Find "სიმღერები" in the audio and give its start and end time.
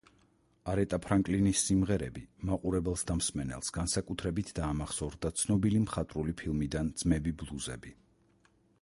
1.67-2.23